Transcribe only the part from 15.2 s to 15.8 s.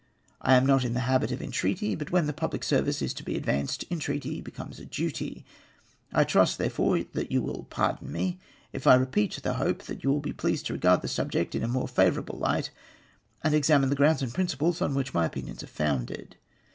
opinions are